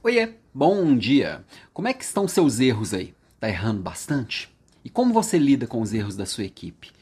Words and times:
Oiê, 0.00 0.34
bom 0.54 0.96
dia. 0.96 1.44
Como 1.74 1.88
é 1.88 1.92
que 1.92 2.04
estão 2.04 2.28
seus 2.28 2.60
erros 2.60 2.94
aí? 2.94 3.12
Tá 3.40 3.48
errando 3.48 3.82
bastante? 3.82 4.48
E 4.84 4.88
como 4.88 5.12
você 5.12 5.36
lida 5.36 5.66
com 5.66 5.82
os 5.82 5.92
erros 5.92 6.14
da 6.14 6.24
sua 6.24 6.44
equipe? 6.44 6.92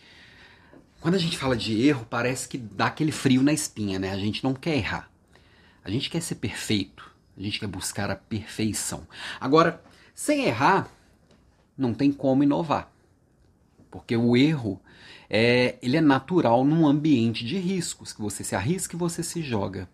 Quando 0.99 1.15
a 1.15 1.19
gente 1.19 1.37
fala 1.37 1.55
de 1.55 1.87
erro, 1.87 2.07
parece 2.09 2.49
que 2.49 2.57
dá 2.57 2.87
aquele 2.87 3.13
frio 3.13 3.43
na 3.43 3.53
espinha, 3.53 3.99
né? 3.99 4.13
A 4.13 4.17
gente 4.17 4.43
não 4.43 4.55
quer 4.55 4.77
errar. 4.77 5.11
A 5.85 5.91
gente 5.91 6.09
quer 6.09 6.23
ser 6.23 6.37
perfeito. 6.37 7.13
A 7.37 7.43
gente 7.43 7.61
quer 7.61 7.67
buscar 7.67 8.11
a 8.11 8.17
perfeição. 8.17 9.07
Agora, 9.39 9.85
sem 10.15 10.47
errar, 10.47 10.91
não 11.77 11.93
tem 11.93 12.11
como 12.11 12.45
inovar. 12.45 12.91
Porque 13.91 14.17
o 14.17 14.35
erro 14.35 14.81
é, 15.29 15.77
ele 15.83 15.99
é 15.99 16.01
natural 16.01 16.65
num 16.65 16.87
ambiente 16.87 17.45
de 17.45 17.59
riscos, 17.59 18.15
que 18.15 18.23
você 18.23 18.43
se 18.43 18.57
arrisca 18.57 18.97
e 18.97 18.99
você 18.99 19.23
se 19.23 19.43
joga. 19.43 19.87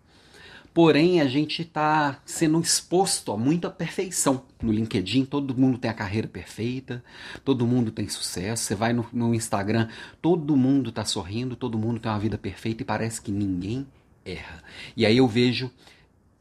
Porém, 0.75 1.21
a 1.21 1.27
gente 1.27 1.63
está 1.63 2.21
sendo 2.25 2.59
exposto 2.59 3.31
a 3.31 3.37
muita 3.37 3.69
perfeição. 3.69 4.45
No 4.63 4.73
LinkedIn, 4.73 5.27
todo 5.27 5.55
mundo 5.55 5.77
tem 5.77 5.91
a 5.91 5.95
carreira 5.95 6.27
perfeita, 6.27 7.05
todo 7.45 7.67
mundo 7.67 7.91
tem 7.91 8.09
sucesso. 8.09 8.65
Você 8.65 8.75
vai 8.75 8.93
no, 8.95 9.07
no 9.13 9.35
Instagram, 9.35 9.89
todo 10.21 10.57
mundo 10.57 10.89
está 10.89 11.05
sorrindo, 11.05 11.57
todo 11.57 11.79
mundo 11.79 12.01
tem 12.01 12.11
uma 12.11 12.19
vida 12.19 12.39
perfeita 12.39 12.83
e 12.83 12.87
parece 12.87 13.21
que 13.21 13.31
ninguém 13.31 13.87
erra. 14.25 14.63
E 14.97 15.05
aí 15.05 15.19
eu 15.19 15.29
vejo 15.29 15.71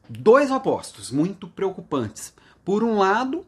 dois 0.08 0.50
opostos 0.50 1.10
muito 1.10 1.46
preocupantes. 1.46 2.32
Por 2.64 2.82
um 2.82 2.96
lado, 2.96 3.44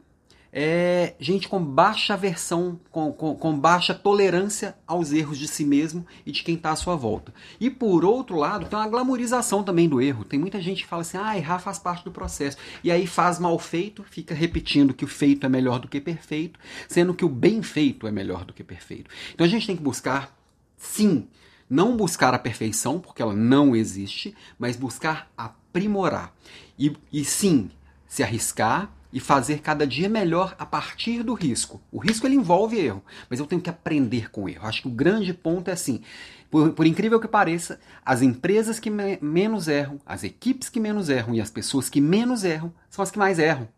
é 0.56 1.16
gente 1.18 1.48
com 1.48 1.60
baixa 1.60 2.14
aversão, 2.14 2.78
com, 2.92 3.12
com, 3.12 3.34
com, 3.34 3.58
baixa 3.58 3.92
tolerância 3.92 4.76
aos 4.86 5.10
erros 5.10 5.36
de 5.36 5.48
si 5.48 5.64
mesmo 5.64 6.06
e 6.24 6.30
de 6.30 6.44
quem 6.44 6.54
está 6.54 6.70
à 6.70 6.76
sua 6.76 6.94
volta. 6.94 7.34
E 7.58 7.68
por 7.68 8.04
outro 8.04 8.36
lado, 8.36 8.66
tem 8.66 8.78
uma 8.78 8.86
glamorização 8.86 9.64
também 9.64 9.88
do 9.88 10.00
erro. 10.00 10.24
Tem 10.24 10.38
muita 10.38 10.60
gente 10.60 10.84
que 10.84 10.88
fala 10.88 11.02
assim, 11.02 11.18
ah, 11.18 11.36
errar 11.36 11.58
faz 11.58 11.80
parte 11.80 12.04
do 12.04 12.12
processo. 12.12 12.56
E 12.84 12.92
aí 12.92 13.04
faz 13.04 13.40
mal 13.40 13.58
feito, 13.58 14.04
fica 14.04 14.32
repetindo 14.32 14.94
que 14.94 15.04
o 15.04 15.08
feito 15.08 15.44
é 15.44 15.48
melhor 15.48 15.80
do 15.80 15.88
que 15.88 16.00
perfeito, 16.00 16.60
sendo 16.88 17.14
que 17.14 17.24
o 17.24 17.28
bem 17.28 17.60
feito 17.60 18.06
é 18.06 18.12
melhor 18.12 18.44
do 18.44 18.52
que 18.52 18.62
perfeito. 18.62 19.10
Então 19.34 19.44
a 19.44 19.50
gente 19.50 19.66
tem 19.66 19.76
que 19.76 19.82
buscar, 19.82 20.38
sim, 20.76 21.26
não 21.68 21.96
buscar 21.96 22.32
a 22.32 22.38
perfeição, 22.38 23.00
porque 23.00 23.20
ela 23.20 23.34
não 23.34 23.74
existe, 23.74 24.32
mas 24.56 24.76
buscar 24.76 25.28
aprimorar. 25.36 26.32
E, 26.78 26.96
e 27.12 27.24
sim, 27.24 27.72
se 28.06 28.22
arriscar 28.22 28.92
e 29.14 29.20
fazer 29.20 29.60
cada 29.60 29.86
dia 29.86 30.08
melhor 30.08 30.56
a 30.58 30.66
partir 30.66 31.22
do 31.22 31.34
risco. 31.34 31.80
O 31.92 32.00
risco 32.00 32.26
ele 32.26 32.34
envolve 32.34 32.76
erro, 32.76 33.00
mas 33.30 33.38
eu 33.38 33.46
tenho 33.46 33.62
que 33.62 33.70
aprender 33.70 34.28
com 34.28 34.48
erro. 34.48 34.66
Acho 34.66 34.82
que 34.82 34.88
o 34.88 34.90
grande 34.90 35.32
ponto 35.32 35.68
é 35.68 35.72
assim, 35.72 36.02
por, 36.50 36.72
por 36.72 36.84
incrível 36.84 37.20
que 37.20 37.28
pareça, 37.28 37.78
as 38.04 38.22
empresas 38.22 38.80
que 38.80 38.90
me, 38.90 39.16
menos 39.22 39.68
erram, 39.68 40.00
as 40.04 40.24
equipes 40.24 40.68
que 40.68 40.80
menos 40.80 41.08
erram 41.08 41.32
e 41.32 41.40
as 41.40 41.48
pessoas 41.48 41.88
que 41.88 42.00
menos 42.00 42.42
erram 42.42 42.74
são 42.90 43.04
as 43.04 43.10
que 43.12 43.18
mais 43.18 43.38
erram. 43.38 43.68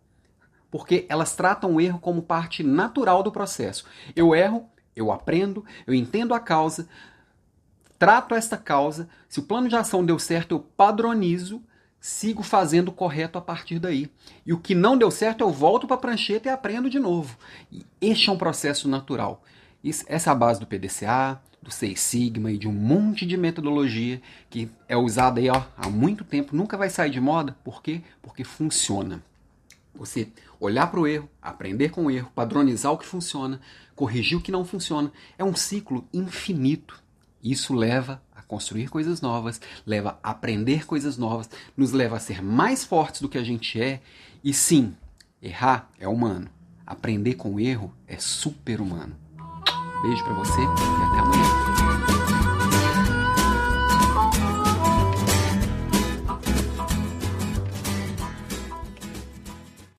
Porque 0.70 1.05
elas 1.07 1.37
tratam 1.37 1.75
o 1.75 1.81
erro 1.83 1.98
como 1.98 2.23
parte 2.23 2.62
natural 2.62 3.23
do 3.23 3.31
processo. 3.31 3.84
Eu 4.17 4.34
erro, 4.34 4.64
eu 4.97 5.12
aprendo, 5.12 5.62
eu 5.87 5.92
entendo 5.92 6.33
a 6.33 6.41
causa, 6.41 6.89
trato 7.98 8.34
esta 8.34 8.57
causa, 8.57 9.07
se 9.29 9.39
o 9.39 9.42
plano 9.42 9.69
de 9.69 9.77
ação 9.77 10.03
deu 10.03 10.19
certo, 10.19 10.53
eu 10.53 10.61
padronizo 10.61 11.62
sigo 12.07 12.45
fazendo 12.45 12.93
correto 12.93 13.37
a 13.37 13.41
partir 13.41 13.81
daí. 13.81 14.09
E 14.47 14.53
o 14.53 14.59
que 14.59 14.77
não 14.77 14.97
deu 14.97 15.11
certo, 15.11 15.41
eu 15.41 15.51
volto 15.51 15.89
para 15.89 15.97
a 15.97 15.99
prancheta 15.99 16.48
e 16.48 16.53
aprendo 16.53 16.89
de 16.89 17.01
novo. 17.01 17.37
E 17.71 17.85
este 18.01 18.31
é 18.31 18.33
um 18.33 18.39
processo 18.39 18.89
natural. 18.89 19.43
Essa 20.07 20.31
é 20.31 20.33
a 20.33 20.35
base 20.35 20.61
do 20.61 20.69
PDCA, 20.69 21.43
do 21.61 21.73
Seis 21.73 21.98
Sigma 21.98 22.53
e 22.53 22.59
de 22.59 22.69
um 22.69 22.73
monte 22.73 23.27
de 23.27 23.37
metodologia 23.37 24.23
que 24.48 24.71
é 24.89 24.97
usada 24.97 25.41
aí 25.41 25.51
ó, 25.51 25.65
há 25.77 25.89
muito 25.89 26.23
tempo, 26.23 26.55
nunca 26.55 26.77
vai 26.77 26.89
sair 26.89 27.11
de 27.11 27.21
moda. 27.21 27.57
Por 27.65 27.83
quê? 27.83 28.03
Porque 28.23 28.45
funciona. 28.45 29.20
Você 29.93 30.29
olhar 30.61 30.87
para 30.87 31.01
o 31.01 31.09
erro, 31.09 31.29
aprender 31.43 31.89
com 31.89 32.07
o 32.07 32.11
erro, 32.11 32.31
padronizar 32.33 32.93
o 32.93 32.98
que 32.98 33.07
funciona, 33.07 33.61
corrigir 33.97 34.39
o 34.39 34.41
que 34.41 34.53
não 34.53 34.65
funciona, 34.65 35.11
é 35.37 35.43
um 35.43 35.57
ciclo 35.57 36.07
infinito. 36.15 37.03
Isso 37.42 37.75
leva 37.75 38.23
construir 38.42 38.89
coisas 38.89 39.20
novas, 39.20 39.61
leva 39.85 40.19
a 40.23 40.30
aprender 40.30 40.86
coisas 40.86 41.17
novas, 41.17 41.48
nos 41.77 41.92
leva 41.92 42.17
a 42.17 42.20
ser 42.20 42.42
mais 42.42 42.85
fortes 42.85 43.20
do 43.20 43.29
que 43.29 43.39
a 43.39 43.45
gente 43.45 43.80
é. 43.80 44.01
E 44.42 44.52
sim, 44.52 44.95
errar 45.42 45.91
é 45.98 46.07
humano. 46.07 46.48
Aprender 46.86 47.35
com 47.35 47.55
o 47.55 47.61
erro 47.61 47.92
é 48.07 48.17
super 48.19 48.80
humano. 48.80 49.17
Beijo 50.02 50.23
para 50.24 50.35
você 50.35 50.61
e 50.61 50.64
até 50.64 51.20
amanhã. 51.20 51.45